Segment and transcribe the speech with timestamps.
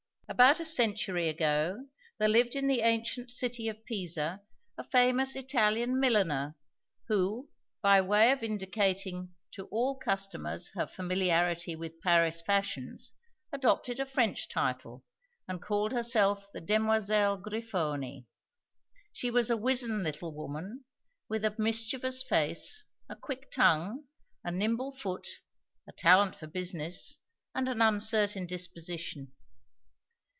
[0.31, 4.41] About a century ago, there lived in the ancient city of Pisa
[4.77, 6.55] a famous Italian milliner,
[7.09, 7.49] who,
[7.81, 13.11] by way of vindicating to all customers her familiarity with Paris fashions,
[13.51, 15.03] adopted a French title,
[15.49, 18.25] and called herself the Demoiselle Grifoni.
[19.11, 20.85] She was a wizen little woman
[21.27, 24.05] with a mischievous face, a quick tongue,
[24.45, 25.27] a nimble foot,
[25.85, 27.19] a talent for business,
[27.53, 29.33] and an uncertain disposition.